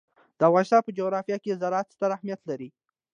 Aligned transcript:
د 0.37 0.41
افغانستان 0.49 0.81
په 0.85 0.91
جغرافیه 0.97 1.37
کې 1.43 1.59
زراعت 1.61 1.87
ستر 1.95 2.09
اهمیت 2.15 2.41
لري. 2.49 2.69